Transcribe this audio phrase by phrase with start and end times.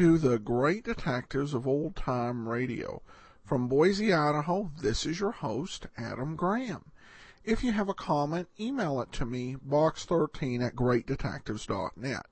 [0.00, 3.02] to the Great Detectives of Old Time Radio.
[3.44, 6.90] From Boise, Idaho, this is your host, Adam Graham.
[7.44, 12.24] If you have a comment, email it to me, box13 at greatdetectives.net.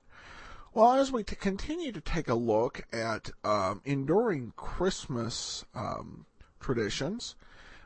[0.73, 6.25] Well, as we t- continue to take a look at um, enduring Christmas um,
[6.59, 7.35] traditions,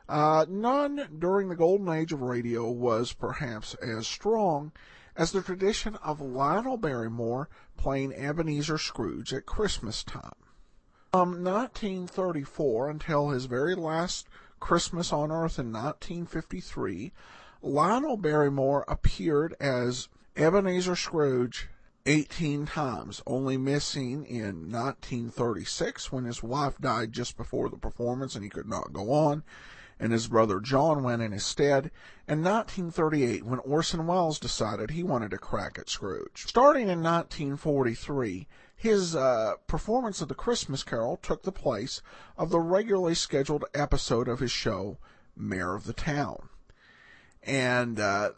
[0.08, 4.72] uh, none during the golden age of radio was perhaps as strong
[5.14, 10.32] as the tradition of Lionel Barrymore playing Ebenezer Scrooge at Christmas time.
[11.12, 14.26] From 1934 until his very last
[14.58, 17.12] Christmas on Earth in 1953,
[17.62, 21.68] Lionel Barrymore appeared as Ebenezer Scrooge
[22.06, 28.44] 18 times, only missing in 1936 when his wife died just before the performance and
[28.44, 29.42] he could not go on,
[29.98, 31.90] and his brother John went in his stead,
[32.26, 36.44] and 1938 when Orson Welles decided he wanted a crack at Scrooge.
[36.46, 42.02] Starting in 1943, his uh, performance of the Christmas Carol took the place
[42.36, 44.98] of the regularly scheduled episode of his show,
[45.36, 46.48] Mayor of the Town.
[47.42, 48.30] And uh,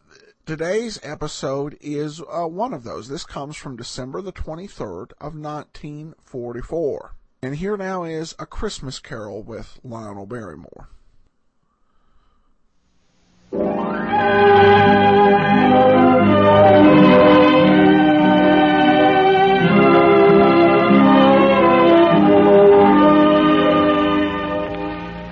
[0.44, 3.08] today's episode is uh, one of those.
[3.08, 7.14] This comes from December the 23rd of 1944.
[7.42, 10.88] And here now is A Christmas Carol with Lionel Barrymore.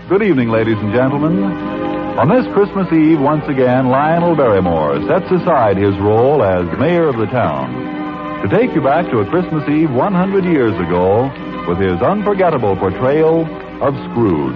[0.09, 1.43] Good evening, ladies and gentlemen.
[1.43, 7.17] On this Christmas Eve, once again, Lionel Barrymore sets aside his role as mayor of
[7.17, 11.27] the town to take you back to a Christmas Eve 100 years ago
[11.67, 13.43] with his unforgettable portrayal
[13.83, 14.55] of Scrooge.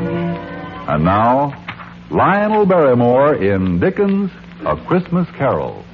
[0.87, 1.51] And now,
[2.11, 4.31] Lionel Barrymore in Dickens'
[4.65, 5.85] A Christmas Carol.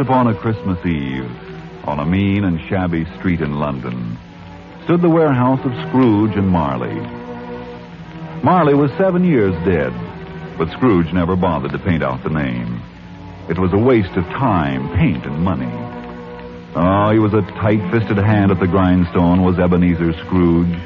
[0.00, 1.30] Upon a Christmas Eve,
[1.84, 4.16] on a mean and shabby street in London,
[4.84, 6.94] stood the warehouse of Scrooge and Marley.
[8.42, 9.92] Marley was seven years dead,
[10.56, 12.82] but Scrooge never bothered to paint out the name.
[13.48, 15.70] It was a waste of time, paint, and money.
[16.74, 20.78] Oh, he was a tight-fisted hand at the grindstone, was Ebenezer Scrooge,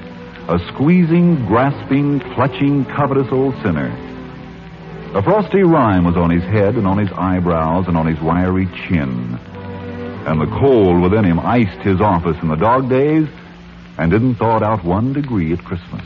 [0.48, 3.90] a squeezing, grasping, clutching, covetous old sinner.
[5.14, 8.66] A frosty rime was on his head and on his eyebrows and on his wiry
[8.66, 9.38] chin.
[10.26, 13.28] And the cold within him iced his office in the dog days
[13.96, 16.02] and didn't thaw it out one degree at Christmas.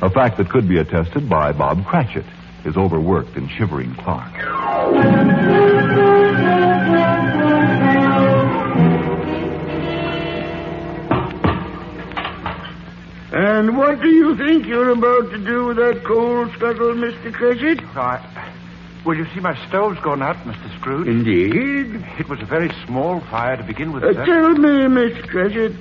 [0.00, 2.24] A fact that could be attested by Bob Cratchit,
[2.62, 4.32] his overworked and shivering clerk.
[13.34, 17.32] And what do you think you're about to do with that coal scuttle, Mr.
[17.32, 17.80] Cratchit?
[17.96, 18.20] I,
[19.04, 20.78] well, you see, my stove's gone out, Mr.
[20.78, 21.08] Scrooge.
[21.08, 22.04] Indeed.
[22.20, 25.26] It was a very small fire to begin with, Uh, tell me, Mr.
[25.28, 25.72] Cratchit,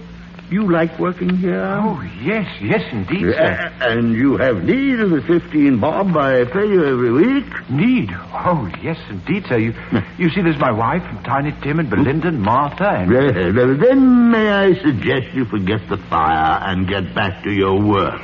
[0.49, 1.63] you like working here?
[1.81, 3.71] Oh, yes, yes, indeed, Uh, sir.
[3.81, 7.45] and you have need of the 15 bob I pay you every week?
[7.69, 8.11] Need?
[8.33, 9.57] Oh, yes, indeed, sir.
[9.57, 9.73] You,
[10.17, 13.09] you see, there's my wife, and Tiny Tim, and Belinda, and Martha, and...
[13.11, 17.79] Well, well, then may I suggest you forget the fire and get back to your
[17.81, 18.21] work?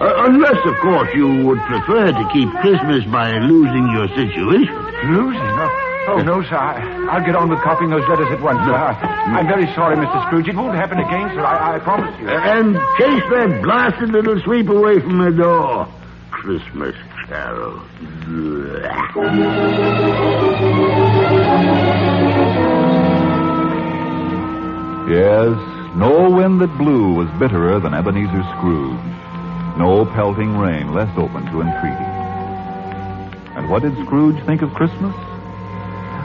[0.00, 4.74] Uh, unless, of course, you would prefer to keep Christmas by losing your situation.
[5.06, 5.40] Losing?
[5.40, 6.56] Oh, oh no, sir.
[6.56, 8.74] I, I'll get on with copying those letters at once, sir.
[8.74, 8.92] I,
[9.38, 10.26] I'm very sorry, Mr.
[10.26, 10.48] Scrooge.
[10.48, 11.44] It won't happen again, sir.
[11.44, 12.28] I, I promise you.
[12.28, 15.88] And chase that blasted little sweep away from the door.
[16.30, 16.94] Christmas
[17.26, 17.80] carol.
[25.08, 25.52] Yes,
[25.96, 28.98] no wind that blew was bitterer than Ebenezer Scrooge.
[29.76, 32.04] No pelting rain less open to entreaty.
[33.56, 35.14] And what did Scrooge think of Christmas?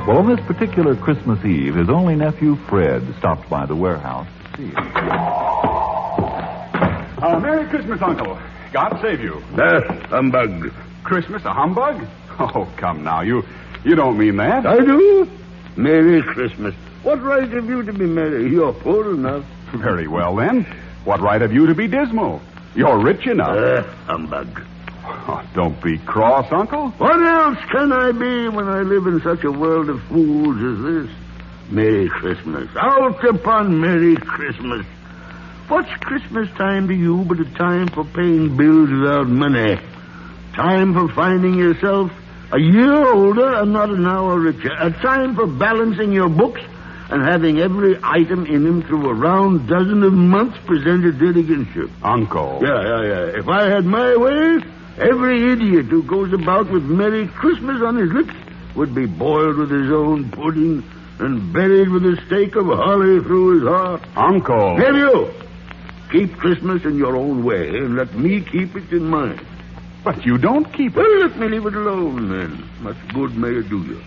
[0.10, 4.58] Well, on this particular Christmas Eve, his only nephew, Fred, stopped by the warehouse to
[4.58, 4.76] see him.
[7.22, 8.40] Uh, Merry Christmas, Uncle.
[8.74, 9.36] God save you.
[9.56, 10.74] Uh, humbug.
[11.04, 12.08] Christmas a humbug?
[12.40, 13.22] Oh, come now.
[13.22, 13.44] You
[13.84, 14.66] you don't mean that.
[14.66, 15.30] I do.
[15.76, 16.74] Merry Christmas.
[17.04, 18.50] What right have you to be merry?
[18.50, 19.46] You're poor enough.
[19.76, 20.66] Very well, then.
[21.04, 22.42] What right have you to be dismal?
[22.74, 23.56] You're rich enough.
[23.56, 24.60] Uh, humbug.
[25.30, 26.90] Oh, don't be cross, Uncle.
[26.98, 31.08] What else can I be when I live in such a world of fools as
[31.08, 31.16] this?
[31.70, 32.68] Merry Christmas.
[32.76, 34.88] Out upon Merry Christmas.
[35.68, 39.80] What's Christmas time to you but a time for paying bills without money?
[40.56, 42.12] Time for finding yourself
[42.52, 44.72] a year older and not an hour richer.
[44.80, 46.62] A time for balancing your books
[47.12, 51.76] and having every item in them through a round dozen of months presented dead against
[51.76, 51.88] you.
[52.02, 52.62] Uncle.
[52.64, 53.40] Yeah, yeah, yeah.
[53.40, 54.64] If I had my way,
[55.00, 58.34] every idiot who goes about with Merry Christmas on his lips
[58.76, 60.84] would be boiled with his own pudding
[61.20, 64.02] and buried with a stake of holly through his heart.
[64.16, 64.78] Uncle.
[64.78, 65.30] Have you?
[66.12, 69.40] Keep Christmas in your own way and let me keep it in mine.
[70.04, 70.98] But you don't keep it.
[70.98, 72.64] Well, let me leave it alone then.
[72.82, 74.02] Much good may it do you.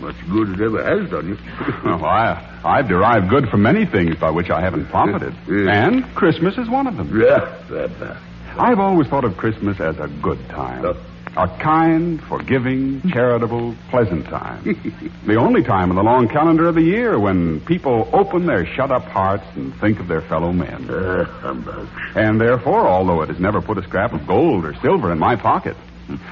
[0.00, 1.38] Much good it ever has done you.
[1.84, 5.34] Oh, I, I've derived good from many things by which I haven't profited.
[5.48, 7.08] And Christmas is one of them.
[7.18, 8.16] yeah, that, that.
[8.60, 10.84] I've always thought of Christmas as a good time.
[10.84, 10.94] Uh.
[11.36, 14.64] A kind, forgiving, charitable, pleasant time.
[15.26, 18.90] the only time in the long calendar of the year when people open their shut
[18.90, 20.90] up hearts and think of their fellow men.
[20.90, 21.88] Uh, humbug.
[22.16, 25.36] And therefore, although it has never put a scrap of gold or silver in my
[25.36, 25.76] pocket,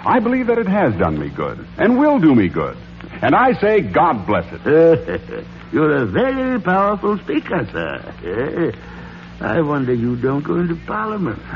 [0.05, 2.77] I believe that it has done me good and will do me good.
[3.23, 5.47] And I say, God bless it.
[5.73, 8.73] You're a very powerful speaker, sir.
[9.41, 11.39] I wonder you don't go into Parliament.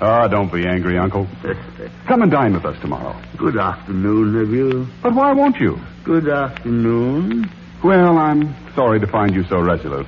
[0.00, 1.28] Ah, don't be angry, Uncle.
[2.08, 3.14] Come and dine with us tomorrow.
[3.36, 4.86] Good afternoon, nephew.
[5.02, 5.78] But why won't you?
[6.04, 7.50] Good afternoon.
[7.82, 10.06] Well, I'm sorry to find you so resolute.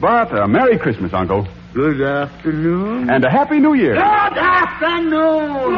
[0.00, 1.46] But a Merry Christmas, Uncle.
[1.74, 3.10] Good afternoon.
[3.10, 3.94] And a Happy New Year.
[3.94, 4.00] Good
[4.38, 5.70] afternoon.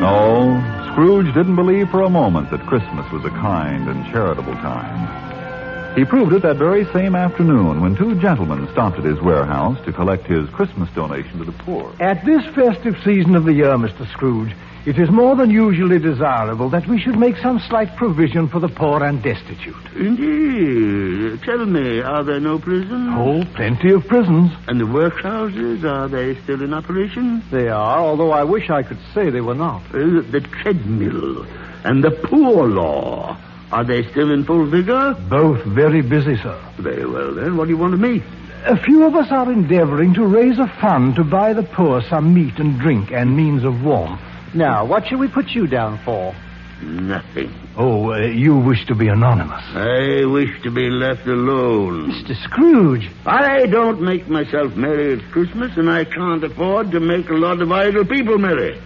[0.00, 0.60] No,
[0.98, 5.94] Scrooge didn't believe for a moment that Christmas was a kind and charitable time.
[5.96, 9.92] He proved it that very same afternoon when two gentlemen stopped at his warehouse to
[9.92, 11.94] collect his Christmas donation to the poor.
[12.00, 14.10] At this festive season of the year, Mr.
[14.10, 14.56] Scrooge,
[14.88, 18.70] it is more than usually desirable that we should make some slight provision for the
[18.70, 19.76] poor and destitute.
[19.94, 21.42] Indeed.
[21.42, 23.10] Tell me, are there no prisons?
[23.12, 24.50] Oh, plenty of prisons.
[24.66, 27.42] And the workhouses, are they still in operation?
[27.50, 29.82] They are, although I wish I could say they were not.
[29.88, 31.44] Uh, the treadmill
[31.84, 33.36] and the poor law,
[33.70, 35.14] are they still in full vigor?
[35.28, 36.58] Both very busy, sir.
[36.78, 37.58] Very well, then.
[37.58, 38.22] What do you want of me?
[38.64, 42.32] A few of us are endeavoring to raise a fund to buy the poor some
[42.32, 44.22] meat and drink and means of warmth.
[44.54, 46.34] Now, what shall we put you down for?
[46.82, 47.52] Nothing.
[47.76, 49.64] Oh, uh, you wish to be anonymous.
[49.74, 52.10] I wish to be left alone.
[52.10, 52.40] Mr.
[52.44, 53.10] Scrooge.
[53.26, 57.60] I don't make myself merry at Christmas, and I can't afford to make a lot
[57.60, 58.80] of idle people merry.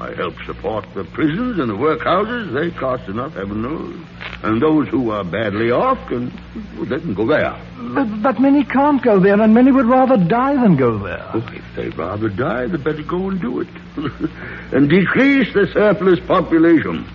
[0.00, 2.52] I help support the prisons and the workhouses.
[2.52, 3.96] They cost enough, heaven knows.
[4.42, 6.32] And those who are badly off can,
[6.76, 7.56] well, they can go there.
[7.94, 11.30] But, but many can't go there, and many would rather die than go there.
[11.32, 13.68] Oh, if they'd rather die, they better go and do it.
[14.72, 17.06] and decrease the surplus population.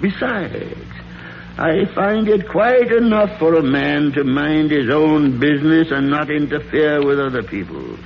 [0.00, 0.76] Besides,
[1.56, 6.30] I find it quite enough for a man to mind his own business and not
[6.30, 7.98] interfere with other people's.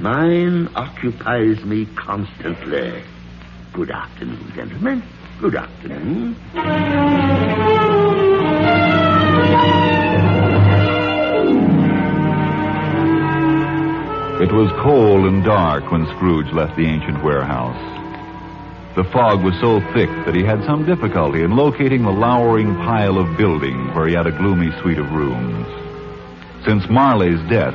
[0.00, 3.02] Mine occupies me constantly.
[3.72, 5.02] Good afternoon, gentlemen.
[5.40, 6.36] Good afternoon.
[14.42, 17.76] It was cold and dark when Scrooge left the ancient warehouse.
[18.96, 23.18] The fog was so thick that he had some difficulty in locating the lowering pile
[23.18, 25.66] of building where he had a gloomy suite of rooms.
[26.64, 27.74] Since Marley's death,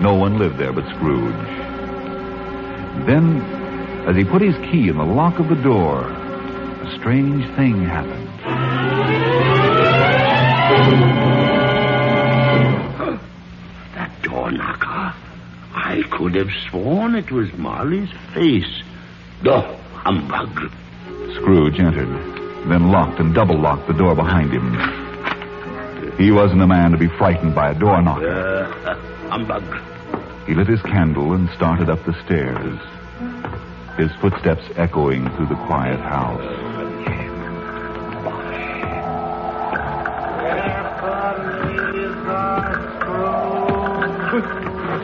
[0.00, 1.32] no one lived there but Scrooge.
[3.06, 3.63] Then,
[4.06, 8.28] as he put his key in the lock of the door, a strange thing happened.
[13.94, 15.14] That door knocker.
[15.74, 18.82] I could have sworn it was Marley's face.
[19.42, 19.60] The
[19.94, 20.70] humbug.
[21.34, 22.08] Scrooge entered,
[22.68, 24.74] then locked and double locked the door behind him.
[26.18, 28.70] He wasn't a man to be frightened by a door knocker.
[28.84, 28.94] Uh,
[29.28, 29.64] humbug.
[30.46, 32.78] He lit his candle and started up the stairs,
[33.96, 36.42] his footsteps echoing through the quiet house.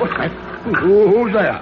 [0.01, 0.31] What's that?
[0.81, 1.59] Who's there?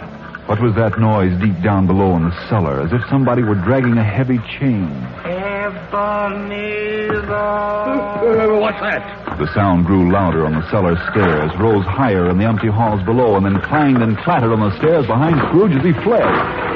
[0.46, 3.98] What was that noise deep down below in the cellar, as if somebody were dragging
[3.98, 4.88] a heavy chain?
[7.28, 9.36] Uh, what's that?
[9.38, 13.36] The sound grew louder on the cellar stairs, rose higher in the empty halls below,
[13.36, 16.67] and then clanged and clattered on the stairs behind Scrooge as he fled.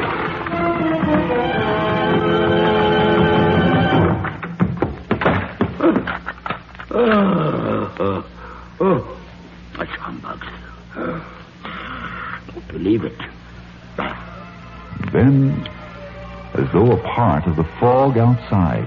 [17.13, 18.87] As though a part of the fog outside.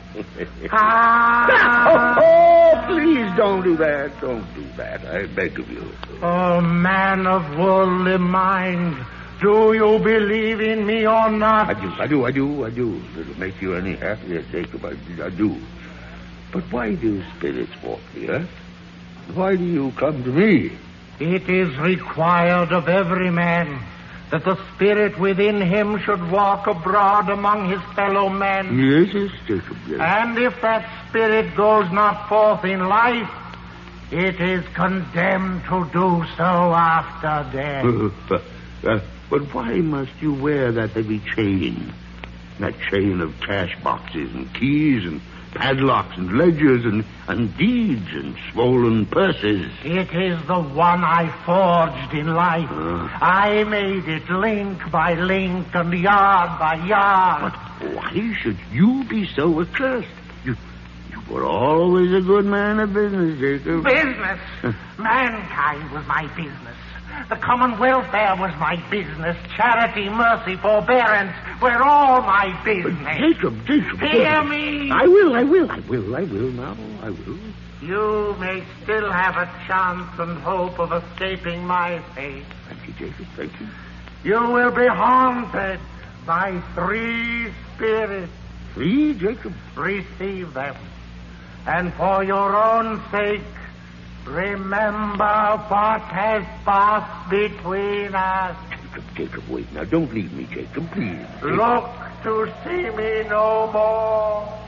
[0.70, 2.16] Ah!
[2.18, 4.18] oh, oh, please don't do that.
[4.20, 5.04] Don't do that.
[5.04, 5.84] I beg of you.
[6.22, 8.96] Oh, man of worldly mind,
[9.40, 11.68] do you believe in me or not?
[11.68, 13.02] I do, I do, I do, I do.
[13.18, 15.56] It'll make you any happier, Jacob, I, I do.
[16.52, 18.50] But why do spirits walk the earth?
[19.34, 20.72] Why do you come to me?
[21.20, 23.82] It is required of every man
[24.32, 28.78] that the spirit within him should walk abroad among his fellow men.
[28.78, 30.00] Yes, yes, Jacob, yes.
[30.00, 33.30] And if that spirit goes not forth in life,
[34.10, 38.42] it is condemned to do so after death.
[38.84, 38.98] Uh,
[39.30, 41.94] but why must you wear that heavy chain?
[42.58, 45.20] That chain of cash boxes and keys and
[45.54, 49.71] padlocks and ledgers and, and deeds and swollen purses.
[49.85, 52.68] It is the one I forged in life.
[52.71, 53.18] Ah.
[53.21, 57.52] I made it link by link and yard by yard.
[57.80, 60.09] But why should you be so accursed?
[60.44, 60.56] You,
[61.11, 63.85] you were always a good man of business, Jacob.
[63.85, 64.40] Business.
[64.99, 66.76] Mankind was my business.
[67.28, 69.36] The common welfare was my business.
[69.56, 73.18] Charity, mercy, forbearance were all my But business.
[73.18, 74.00] Jacob, Jacob.
[74.00, 74.90] Hear me.
[74.90, 76.76] I will, I will, I will, I will now.
[77.02, 77.38] I will.
[77.80, 82.44] You may still have a chance and hope of escaping my fate.
[82.68, 83.26] Thank you, Jacob.
[83.36, 83.66] Thank you.
[84.24, 85.80] You will be haunted
[86.26, 88.30] by three spirits.
[88.74, 89.54] Three, Jacob.
[89.76, 90.76] Receive them.
[91.66, 93.42] And for your own sake,
[94.24, 98.56] remember what has passed between us.
[98.70, 99.84] Jacob, Jacob, wait now.
[99.84, 101.26] Don't leave me, Jacob, please.
[101.42, 101.88] Look
[102.24, 104.58] to see me no more.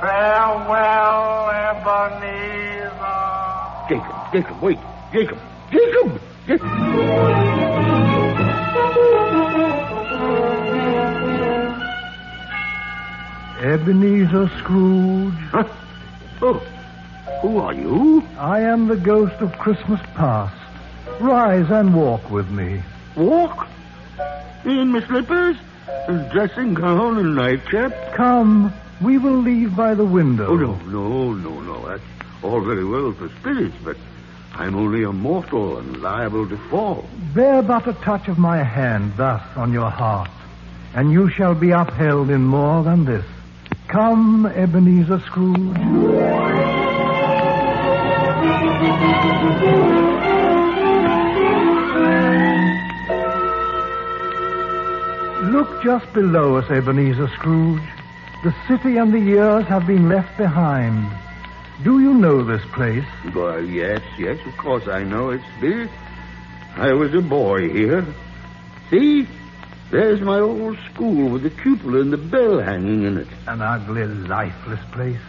[0.00, 2.94] Farewell, Ebenezer.
[3.88, 4.78] Jacob, Jacob, wait.
[5.12, 5.38] Jacob,
[5.70, 6.20] Jacob!
[6.46, 7.74] Jacob!
[13.60, 15.64] Ebenezer Scrooge, Huh?
[16.42, 16.62] Oh,
[17.40, 18.26] who are you?
[18.38, 20.56] I am the ghost of Christmas past.
[21.20, 22.82] Rise and walk with me.
[23.16, 23.68] Walk?
[24.64, 25.56] In my slippers?
[26.08, 28.14] And dressing gown and nightcap?
[28.14, 30.48] Come, we will leave by the window.
[30.48, 31.88] Oh, no, no, no, no.
[31.88, 32.02] That's
[32.42, 33.96] all very well for spirits, but
[34.54, 37.04] I'm only a mortal and liable to fall.
[37.34, 40.30] Bear but a touch of my hand thus on your heart,
[40.94, 43.24] and you shall be upheld in more than this.
[43.88, 45.76] Come, Ebenezer Scrooge.
[55.52, 57.82] Look just below us, Ebenezer Scrooge.
[58.42, 61.10] The city and the years have been left behind.
[61.82, 63.04] Do you know this place?
[63.32, 65.90] Why, yes, yes, of course I know it, Spirit.
[66.76, 68.04] I was a boy here.
[68.90, 69.26] See?
[69.90, 73.28] There's my old school with the cupola and the bell hanging in it.
[73.46, 75.20] An ugly, lifeless place.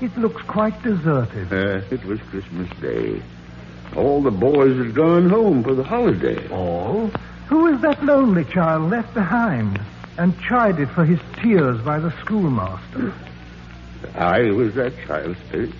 [0.00, 1.52] It looks quite deserted.
[1.52, 3.22] Uh, it was Christmas Day.
[3.96, 6.46] All the boys had gone home for the holiday.
[6.48, 7.10] All?
[7.48, 9.80] Who is that lonely child left behind
[10.18, 13.14] and chided for his tears by the schoolmaster?
[14.14, 15.72] I was that child, Spirit.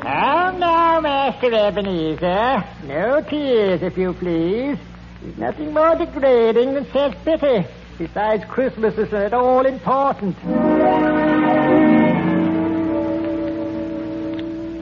[0.00, 2.64] Calm now, Master Ebenezer.
[2.84, 4.78] No tears, if you please.
[5.22, 7.64] There's nothing more degrading than self-pity.
[7.98, 10.36] Besides, Christmas isn't all important.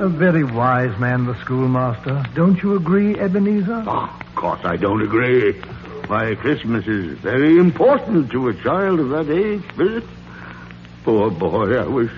[0.00, 2.24] A very wise man, the schoolmaster.
[2.34, 3.84] Don't you agree, Ebenezer?
[3.86, 5.52] Oh, of course I don't agree.
[6.06, 10.04] Why, Christmas is very important to a child of that age, Spirit.
[11.04, 12.12] Poor boy, I wish.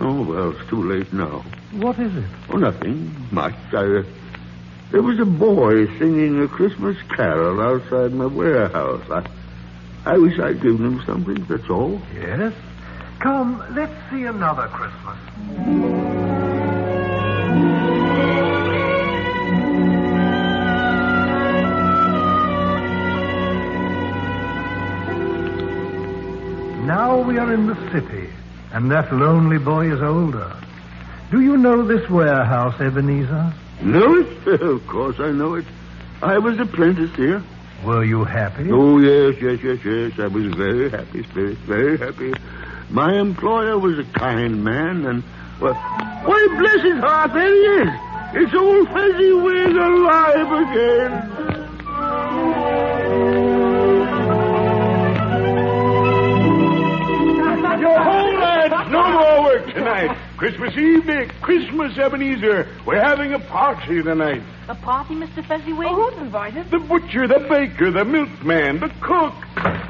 [0.00, 1.44] Oh, well, it's too late now.
[1.72, 2.24] What is it?
[2.48, 3.54] Oh, nothing much.
[3.72, 4.02] I, uh,
[4.90, 9.04] there was a boy singing a Christmas carol outside my warehouse.
[9.08, 9.24] I,
[10.10, 12.02] I wish I'd given him something, that's all.
[12.12, 12.52] Yes?
[13.20, 15.16] Come, let's see another Christmas.
[26.88, 28.30] Now we are in the city,
[28.72, 30.56] and that lonely boy is older.
[31.30, 33.54] Do you know this warehouse, Ebenezer?
[33.80, 34.60] Know it?
[34.60, 35.66] of course I know it.
[36.20, 37.44] I was apprenticed here.
[37.84, 38.70] Were you happy?
[38.70, 40.18] Oh, yes, yes, yes, yes.
[40.18, 42.34] I was very happy, Spirit, very happy.
[42.90, 45.22] My employer was a kind man, and,
[45.60, 47.88] well, why, bless his heart, there he is.
[48.32, 51.26] It's old Fezziwig alive again.
[57.80, 58.90] Yo ho, lads!
[58.90, 60.14] No more work tonight.
[60.36, 61.32] Christmas Eve, Dick.
[61.40, 62.68] Christmas, Ebenezer.
[62.84, 64.42] We're having a party tonight.
[64.70, 65.44] A party, Mr.
[65.48, 65.88] Fezziwig?
[65.90, 66.70] Oh, who's invited?
[66.70, 69.34] The butcher, the baker, the milkman, the cook.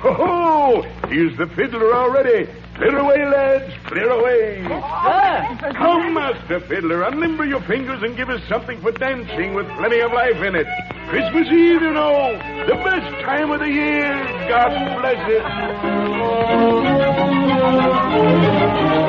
[0.00, 0.82] Ho ho!
[1.06, 2.48] Here's the fiddler already.
[2.76, 3.74] Clear away, lads.
[3.84, 4.62] Clear away.
[4.62, 5.72] Sir!
[5.76, 10.14] Come, Master Fiddler, unlimber your fingers and give us something for dancing with plenty of
[10.14, 10.66] life in it.
[11.10, 14.16] Christmas Eve, you know, the best time of the year.
[14.48, 15.28] God bless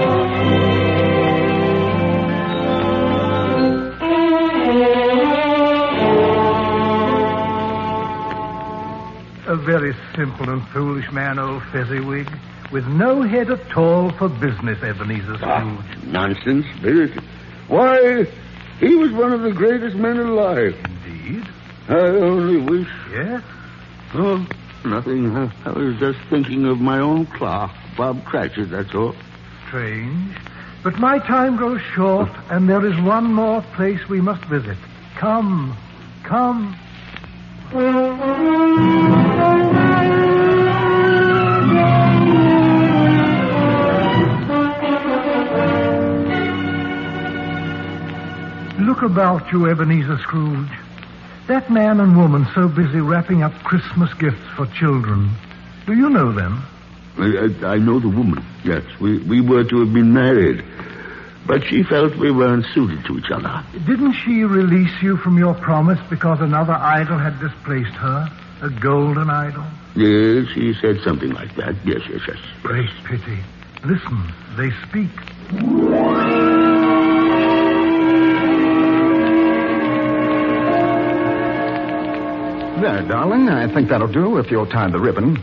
[0.09, 0.10] it.
[9.61, 12.27] Very simple and foolish man, old Fezziwig,
[12.71, 17.11] with no head at all for business, Ebenezer Ah, nonsense, Spirit.
[17.67, 18.27] Why,
[18.79, 20.75] he was one of the greatest men alive.
[21.05, 21.47] Indeed?
[21.87, 22.89] I only wish.
[23.11, 23.43] Yes?
[24.13, 24.45] Oh,
[24.85, 25.35] nothing.
[25.35, 29.15] I, I was just thinking of my own clerk, Bob Cratchit, that's all.
[29.67, 30.35] Strange.
[30.83, 34.77] But my time grows short, and there is one more place we must visit.
[35.15, 35.75] Come,
[36.23, 36.75] come.
[49.01, 50.69] Look about you, Ebenezer Scrooge.
[51.47, 55.31] That man and woman so busy wrapping up Christmas gifts for children.
[55.87, 56.63] Do you know them?
[57.17, 58.83] I, I, I know the woman, yes.
[58.99, 60.63] We, we were to have been married.
[61.47, 63.63] But she felt we weren't suited to each other.
[63.87, 68.29] Didn't she release you from your promise because another idol had displaced her?
[68.61, 69.65] A golden idol?
[69.95, 71.73] Yes, she said something like that.
[71.83, 72.37] Yes, yes, yes.
[72.61, 73.39] Great pity.
[73.83, 75.09] Listen, they speak.
[82.81, 83.47] There, darling.
[83.47, 85.37] I think that'll do if you'll tie the ribbon.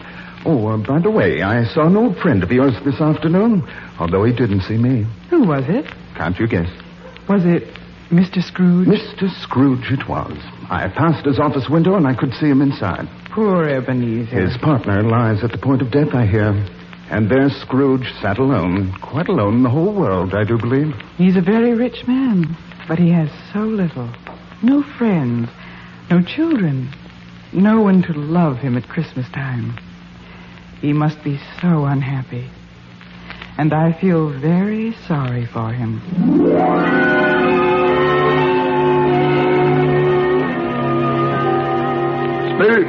[0.44, 3.62] Oh, uh, by the way, I saw an old friend of yours this afternoon,
[4.00, 5.06] although he didn't see me.
[5.30, 5.86] Who was it?
[6.16, 6.68] Can't you guess?
[7.28, 7.62] Was it
[8.10, 8.42] Mr.
[8.42, 8.88] Scrooge?
[8.88, 9.30] Mr.
[9.42, 10.36] Scrooge it was.
[10.68, 13.08] I passed his office window and I could see him inside.
[13.30, 14.46] Poor Ebenezer.
[14.48, 16.50] His partner lies at the point of death, I hear.
[17.08, 20.92] And there Scrooge sat alone, quite alone in the whole world, I do believe.
[21.16, 22.56] He's a very rich man,
[22.88, 24.10] but he has so little.
[24.60, 25.48] No friends,
[26.10, 26.90] no children,
[27.52, 29.78] no one to love him at Christmas time.
[30.80, 32.48] He must be so unhappy.
[33.56, 36.00] And I feel very sorry for him.
[42.54, 42.86] Spirit,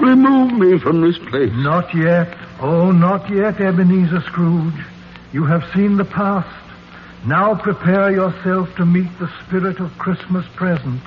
[0.00, 1.52] remove me from this place.
[1.54, 2.34] Not yet.
[2.60, 4.84] Oh, not yet, Ebenezer Scrooge.
[5.32, 6.48] You have seen the past.
[7.26, 11.02] Now prepare yourself to meet the spirit of Christmas present.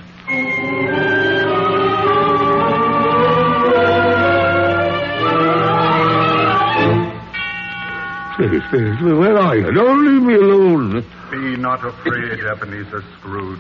[8.39, 9.71] Spirit, Spirit, where are you?
[9.73, 11.06] Don't leave me alone.
[11.30, 13.60] Be not afraid, Ebenezer Scrooge.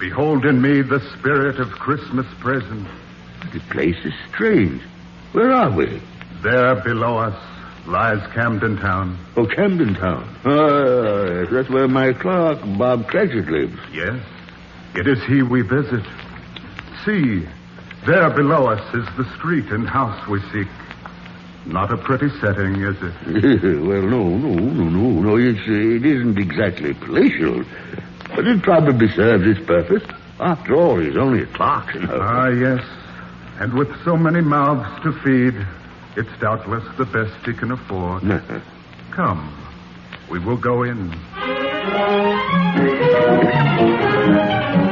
[0.00, 2.88] Behold in me the spirit of Christmas present.
[3.52, 4.82] The place is strange.
[5.32, 6.02] Where are we?
[6.42, 7.40] There below us
[7.86, 9.16] lies Camden Town.
[9.36, 10.36] Oh, Camden Town.
[10.44, 13.78] Ah, yes, that's where my clerk, Bob Cratchit, lives.
[13.92, 14.20] Yes,
[14.96, 16.04] it is he we visit.
[17.04, 17.46] See,
[18.04, 20.66] there below us is the street and house we seek.
[21.66, 23.82] Not a pretty setting, is it?
[23.82, 25.36] well, no, no, no, no, no.
[25.36, 27.64] It's, it isn't exactly palatial,
[28.34, 30.04] but it probably serves its purpose.
[30.38, 32.18] After all, he's only a clerk, you know.
[32.20, 32.84] Ah, yes.
[33.58, 35.66] And with so many mouths to feed,
[36.16, 38.22] it's doubtless the best he can afford.
[39.10, 39.52] Come,
[40.30, 41.10] we will go in.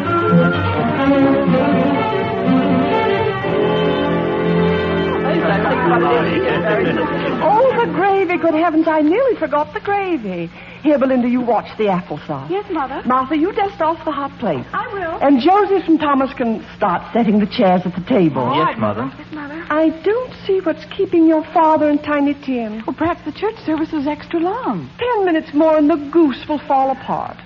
[7.46, 10.50] Oh, the gravy, good heavens, I nearly forgot the gravy.
[10.82, 12.50] Here, Belinda, you watch the applesauce.
[12.50, 13.02] Yes, Mother.
[13.06, 14.64] Martha, you dust off the hot plate.
[14.72, 15.18] I will.
[15.20, 18.42] And Joseph and Thomas can start setting the chairs at the table.
[18.42, 19.10] Oh, yes, Mother.
[19.18, 19.64] Yes, Mother.
[19.70, 22.82] I don't see what's keeping your father and Tiny Tim.
[22.86, 24.90] Well, perhaps the church service was extra long.
[24.98, 27.36] Ten minutes more and the goose will fall apart.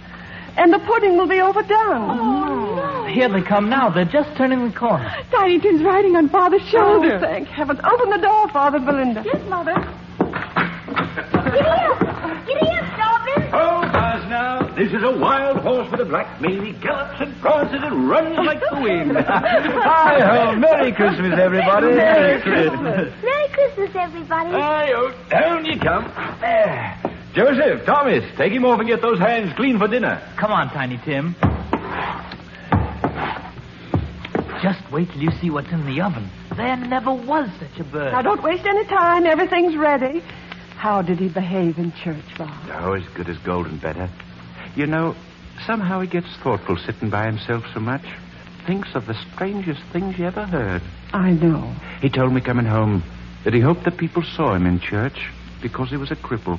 [0.57, 2.19] And the pudding will be overdone.
[2.19, 2.68] Oh,
[3.09, 3.91] Here they come now.
[3.91, 5.11] They're just turning the corner.
[5.31, 7.07] Tiny Tim's riding on Father's shoulder.
[7.07, 7.19] Oh, shoulder.
[7.21, 7.81] thank heavens.
[7.85, 9.23] Open the door, Father Belinda.
[9.25, 9.75] Yes, Mother.
[12.47, 13.51] Giddy up, Dobbin.
[13.53, 14.75] Oh, Buzz, now.
[14.77, 16.65] This is a wild horse with a black mane.
[16.65, 19.17] He gallops and prances and runs like the wind.
[19.17, 20.57] Hi ho!
[20.57, 21.89] Merry Christmas, everybody.
[21.95, 23.13] Merry Christmas.
[23.23, 24.51] Merry Christmas, everybody.
[24.51, 25.13] Hi ho!
[25.31, 26.05] Down you come.
[26.41, 27.01] There.
[27.35, 30.21] Joseph, Thomas, take him off and get those hands clean for dinner.
[30.37, 31.35] Come on, Tiny Tim.
[34.63, 36.29] Just wait till you see what's in the oven.
[36.57, 38.13] There never was such a bird.
[38.13, 39.25] Now, don't waste any time.
[39.27, 40.21] Everything's ready.
[40.77, 42.51] How did he behave in church, Bob?
[42.73, 44.09] Oh, as good as gold and better.
[44.75, 45.15] You know,
[45.67, 48.05] somehow he gets thoughtful sitting by himself so much.
[48.67, 50.83] Thinks of the strangest things you ever heard.
[51.13, 51.75] I know.
[52.01, 53.03] He told me coming home
[53.45, 55.31] that he hoped that people saw him in church
[55.63, 56.59] because he was a cripple.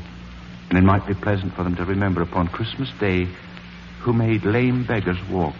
[0.69, 3.27] And it might be pleasant for them to remember upon Christmas Day
[4.01, 5.55] who made lame beggars walk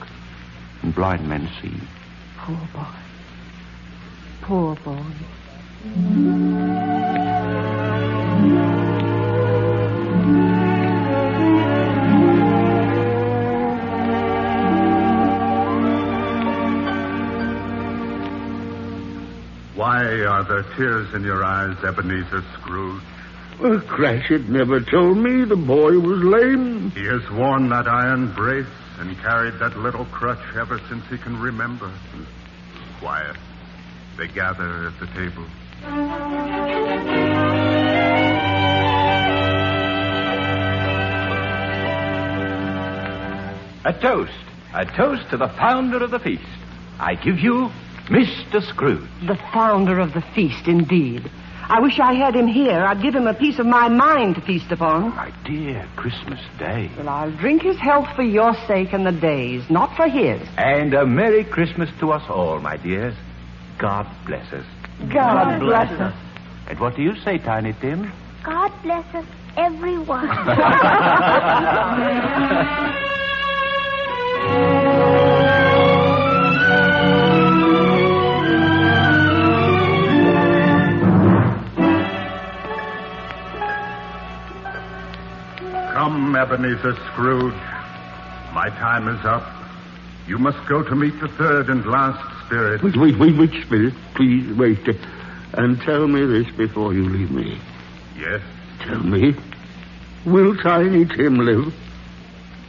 [0.82, 1.80] and blind men see.
[2.50, 2.86] Poor boy.
[4.42, 4.96] Poor boy.
[19.76, 23.04] Why are there tears in your eyes, Ebenezer Scrooge?
[23.60, 26.90] Well, Cratchit never told me the boy was lame.
[26.92, 28.66] He has worn that iron brace
[29.00, 31.92] and carried that little crutch ever since he can remember.
[33.00, 33.38] Quiet.
[34.18, 35.46] They gather at the table.
[43.86, 44.34] A toast.
[44.74, 46.44] A toast to the founder of the feast.
[47.00, 47.72] I give you
[48.08, 48.62] Mr.
[48.62, 49.10] Scrooge.
[49.26, 51.32] The founder of the feast, indeed.
[51.70, 52.84] I wish I had him here.
[52.84, 55.16] I'd give him a piece of my mind to feast upon.
[55.16, 56.90] My dear, Christmas Day.
[56.98, 60.42] Well, I'll drink his health for your sake and the day's, not for his.
[60.58, 63.14] And a Merry Christmas to us all, my dears.
[63.78, 64.66] God bless us.
[65.14, 66.16] God, bless us.
[66.68, 68.12] And what do you say, Tiny Tim?
[68.44, 70.28] God bless us, everyone.
[86.40, 87.54] Ebenezer Scrooge.
[88.54, 89.44] My time is up.
[90.28, 92.82] You must go to meet the third and last spirit.
[92.82, 93.94] Wait, wait, wait, wait, Spirit.
[94.16, 94.88] Please wait.
[94.88, 94.94] uh,
[95.54, 97.60] And tell me this before you leave me.
[98.18, 98.42] Yes,
[98.80, 99.36] Tell me,
[100.26, 101.74] will Tiny Tim live?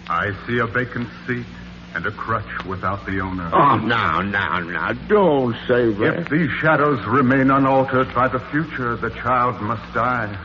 [0.08, 1.46] I see a vacant seat
[1.94, 3.48] and a crutch without the owner.
[3.52, 6.18] Oh, now, now, now, don't say that.
[6.20, 10.36] If these shadows remain unaltered by the future, the child must die.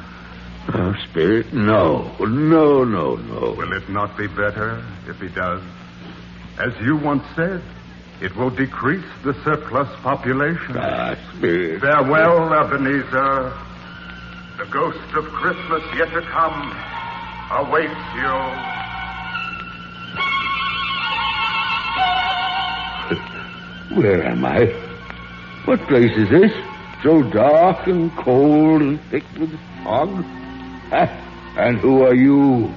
[0.73, 3.51] Oh, Spirit, no, no, no, no.
[3.55, 5.61] Will it not be better if he does?
[6.57, 7.61] As you once said,
[8.21, 10.75] it will decrease the surplus population.
[10.77, 11.81] Ah, Spirit.
[11.81, 13.53] Farewell, Ebenezer.
[14.57, 16.71] The ghost of Christmas yet to come
[17.51, 18.35] awaits you.
[24.01, 24.65] Where am I?
[25.65, 26.51] What place is this?
[27.03, 29.51] So dark and cold and thick with
[29.83, 30.25] fog?
[30.91, 32.73] And who are you?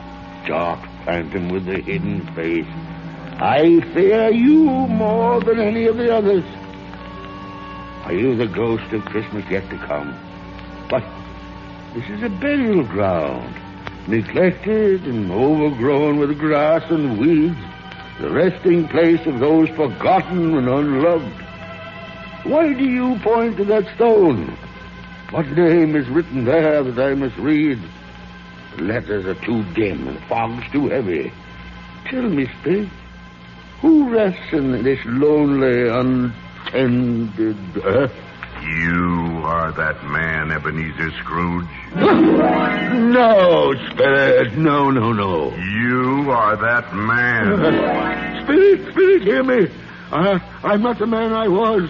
[0.46, 2.66] Dark phantom with the hidden face.
[3.40, 6.44] I fear you more than any of the others.
[8.04, 10.18] Are you the ghost of Christmas yet to come?
[10.88, 11.04] But
[11.94, 13.54] this is a burial ground,
[14.06, 17.58] neglected and overgrown with grass and weeds,
[18.20, 21.42] the resting place of those forgotten and unloved.
[22.44, 24.56] Why do you point to that stone?
[25.30, 27.78] What name is written there that I must read?
[28.76, 31.32] Letters are too dim and fog's too heavy.
[32.06, 32.88] Tell me, Spirit,
[33.80, 38.14] who rests in this lonely, untended earth?
[38.60, 41.66] You are that man, Ebenezer Scrooge.
[42.88, 45.54] No, Spirit, no, no, no.
[45.54, 48.42] You are that man.
[48.44, 49.68] Spirit, Spirit, hear me.
[50.10, 51.88] I, I'm not the man I was.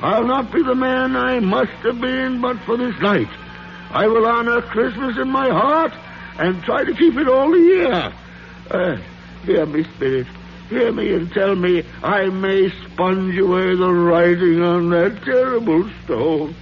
[0.00, 3.28] I'll not be the man I must have been but for this night.
[3.94, 5.92] I will honor Christmas in my heart
[6.36, 8.12] and try to keep it all the year.
[8.68, 8.96] Uh,
[9.44, 10.26] hear me, Spirit.
[10.68, 16.56] Hear me and tell me I may sponge away the writing on that terrible stone.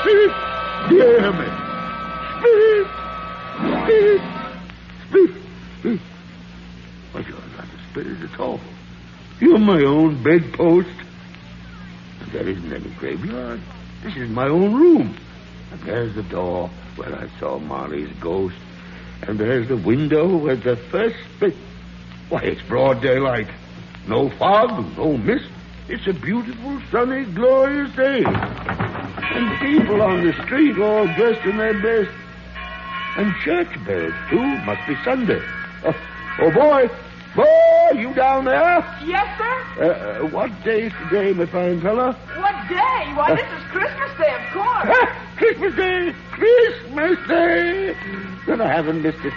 [0.00, 0.32] Spirit,
[0.88, 1.46] hear me.
[2.40, 2.86] Spirit,
[3.84, 5.32] Spirit,
[5.78, 6.00] Spirit.
[7.12, 8.60] Why, you're not a spirit at all.
[9.38, 11.03] You're my own bedpost.
[12.34, 13.60] There isn't any graveyard.
[14.02, 15.16] This is my own room.
[15.70, 18.56] And there's the door where I saw Marley's ghost.
[19.22, 21.54] And there's the window where the first bit.
[22.30, 23.46] Why, it's broad daylight.
[24.08, 25.48] No fog, no mist.
[25.88, 28.24] It's a beautiful, sunny, glorious day.
[28.26, 32.10] And people on the street all dressed in their best.
[33.16, 34.42] And church bells, too.
[34.64, 35.40] Must be Sunday.
[35.84, 35.96] Oh,
[36.40, 36.90] oh boy.
[37.34, 38.78] Boy, you down there?
[39.04, 39.82] Yes, sir?
[39.82, 42.12] Uh, uh, what day's today, my fine fella?
[42.12, 43.12] What day?
[43.14, 45.08] Why, this is Christmas Day, of course.
[45.36, 46.14] Christmas Day!
[46.30, 47.96] Christmas Day!
[48.46, 49.32] Then I haven't missed it.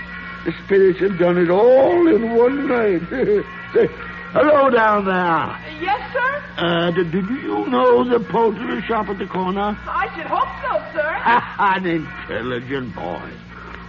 [0.46, 3.02] The spirits have done it all in one night.
[3.74, 3.88] Say,
[4.32, 5.58] hello down there.
[5.82, 6.44] Yes, sir?
[6.58, 9.76] Uh, you know the poultry shop at the corner?
[9.88, 11.08] I should hope so, sir.
[11.60, 13.32] An intelligent boy.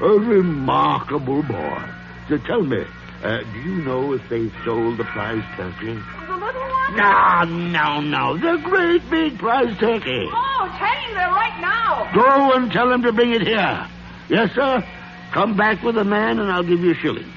[0.00, 1.82] A remarkable boy.
[2.28, 2.84] So tell me,
[3.22, 5.94] uh, do you know if they sold the prize turkey?
[6.26, 6.96] The little one?
[6.96, 8.36] No, no, no.
[8.38, 10.28] The great big prize turkey.
[10.32, 12.10] Oh, it's hanging there right now.
[12.14, 13.86] Go and tell him to bring it here.
[14.28, 14.84] Yes, sir.
[15.32, 17.30] Come back with a man and I'll give you a shilling.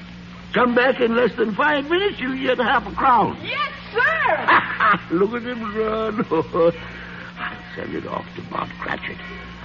[0.54, 3.36] Come back in less than five minutes, you'll get half a crown.
[3.44, 3.72] Yes,
[5.10, 5.16] sir.
[5.16, 6.24] Look at him run.
[7.38, 9.18] I'll send it off to Bob Cratchit,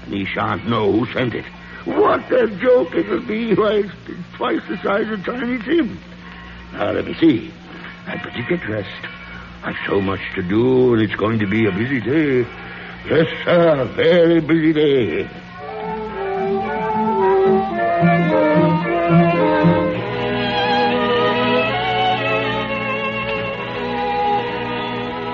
[0.04, 1.46] and he shan't know who sent it.
[1.88, 3.56] What a joke it'll be.
[3.56, 5.98] Why, it's twice the size of Tiny Tim.
[6.74, 7.50] Now, let me see.
[8.06, 9.06] I better get dressed.
[9.64, 12.46] I've so much to do, and it's going to be a busy day.
[13.10, 15.30] Yes, sir, a very busy day.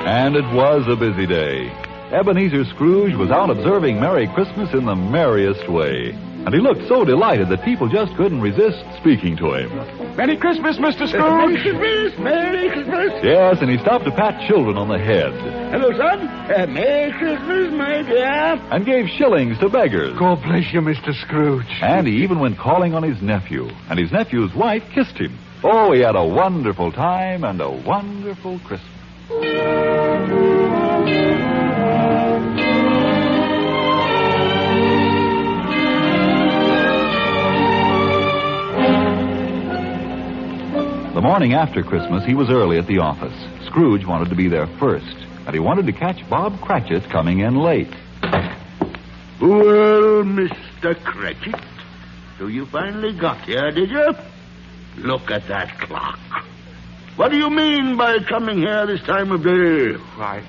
[0.06, 1.72] And it was a busy day.
[2.12, 6.16] Ebenezer Scrooge was out observing Merry Christmas in the merriest way.
[6.46, 9.70] And he looked so delighted that people just couldn't resist speaking to him.
[10.18, 11.08] Merry Christmas, Mr.
[11.08, 11.14] Scrooge.
[11.24, 13.24] Merry Christmas, Merry Christmas.
[13.24, 15.32] Yes, and he stopped to pat children on the head
[15.72, 16.28] Hello, son.
[16.28, 18.28] Uh, Merry Christmas, my dear.
[18.72, 20.18] and gave shillings to beggars.
[20.20, 21.14] God bless you, Mr.
[21.22, 21.66] Scrooge.
[21.82, 25.38] And he even went calling on his nephew, and his nephew's wife kissed him.
[25.64, 30.03] Oh, he had a wonderful time and a wonderful Christmas.
[41.14, 43.36] The morning after Christmas, he was early at the office.
[43.68, 47.56] Scrooge wanted to be there first, and he wanted to catch Bob Cratchit coming in
[47.56, 47.94] late.
[49.40, 50.96] Well, Mr.
[51.04, 51.54] Cratchit,
[52.40, 54.14] so you finally got here, did you?
[54.98, 56.18] Look at that clock.
[57.16, 59.94] What do you mean by coming here this time of day?
[60.18, 60.44] Why,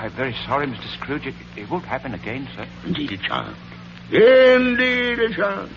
[0.00, 0.94] I'm very sorry, Mr.
[0.94, 1.26] Scrooge.
[1.26, 2.66] It, it won't happen again, sir.
[2.86, 3.54] Indeed it shan't.
[4.10, 5.72] Indeed it shan't.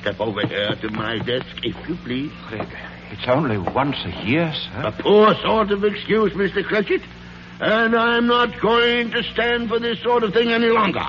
[0.00, 2.32] Step over here to my desk, if you please.
[2.50, 2.68] It,
[3.10, 4.82] it's only once a year, sir.
[4.84, 6.64] A poor sort of excuse, Mr.
[6.64, 7.02] Cratchit.
[7.60, 11.06] And I'm not going to stand for this sort of thing any longer.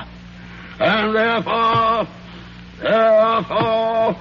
[0.80, 2.08] And therefore,
[2.80, 4.16] therefore,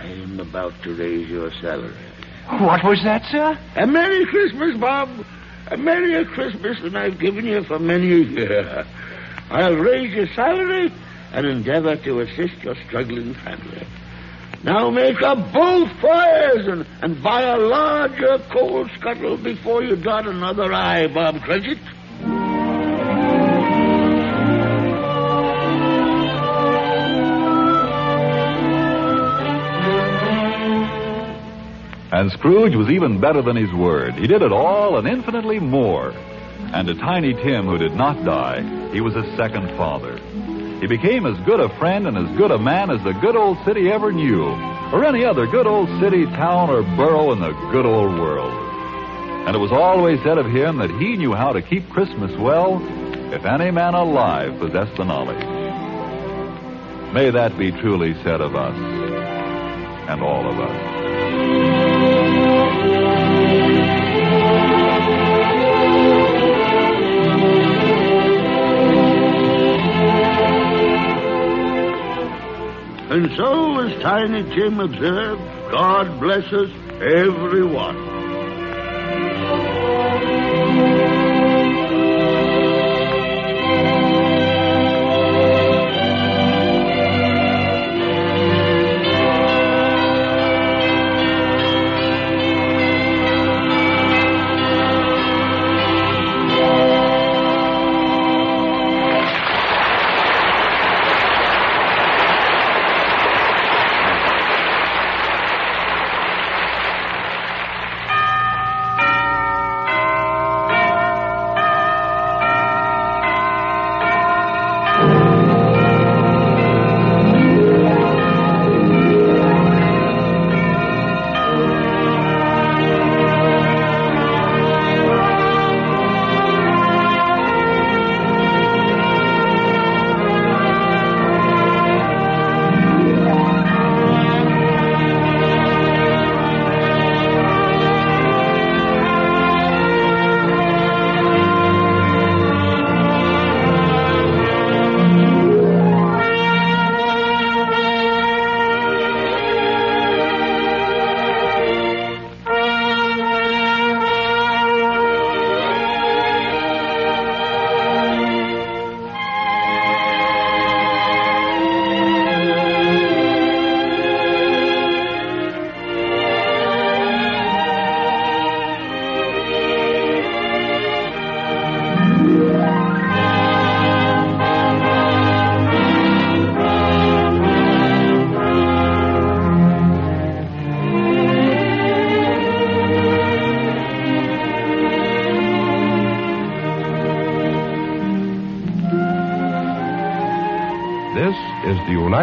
[0.00, 1.94] I'm about to raise your salary.
[2.48, 3.58] What was that, sir?
[3.76, 5.10] A Merry Christmas, Bob.
[5.70, 8.86] A Merry Christmas than I've given you for many a year.
[9.50, 10.90] I'll raise your salary
[11.32, 13.86] and endeavor to assist your struggling family.
[14.64, 20.26] Now make up both fires and, and buy a larger coal scuttle before you dot
[20.26, 21.78] another I, Bob Cratchit.
[32.10, 34.14] And Scrooge was even better than his word.
[34.14, 36.12] He did it all and infinitely more.
[36.72, 40.18] And to Tiny Tim, who did not die, he was a second father.
[40.80, 43.58] He became as good a friend and as good a man as the good old
[43.64, 44.44] city ever knew,
[44.92, 48.52] or any other good old city, town, or borough in the good old world.
[49.46, 52.80] And it was always said of him that he knew how to keep Christmas well,
[53.32, 55.44] if any man alive possessed the knowledge.
[57.12, 60.97] May that be truly said of us, and all of us.
[73.10, 75.40] And so, as Tiny Tim observed,
[75.72, 77.96] God bless us, everyone.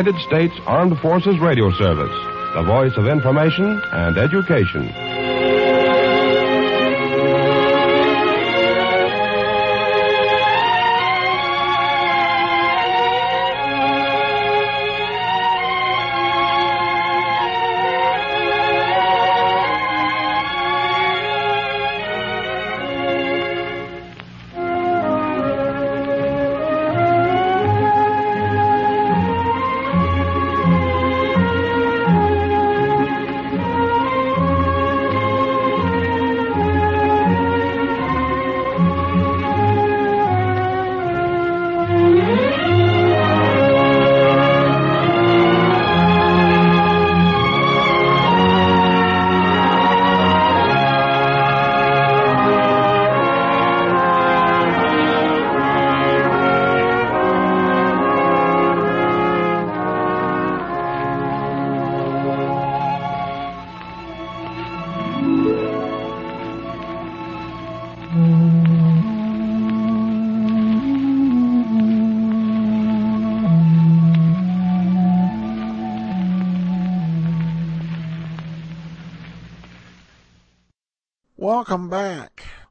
[0.06, 2.13] United States Armed Forces Radio Service,
[2.54, 5.05] the voice of information and education.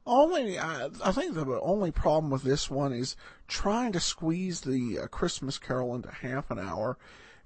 [0.05, 3.15] Only, I, I think the only problem with this one is
[3.47, 6.97] trying to squeeze the uh, Christmas Carol into half an hour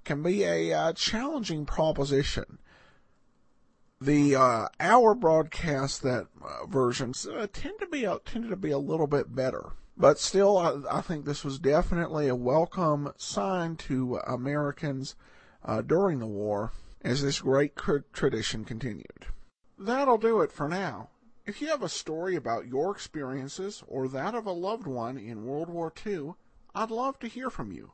[0.04, 2.58] can be a uh, challenging proposition.
[3.98, 8.78] The uh, hour broadcast that uh, versions uh, tend to be tended to be a
[8.78, 14.16] little bit better, but still, I, I think this was definitely a welcome sign to
[14.26, 15.16] Americans
[15.64, 17.74] uh, during the war as this great
[18.12, 19.26] tradition continued.
[19.78, 21.10] That'll do it for now.
[21.50, 25.44] If you have a story about your experiences or that of a loved one in
[25.44, 26.34] World War II,
[26.76, 27.90] I'd love to hear from you.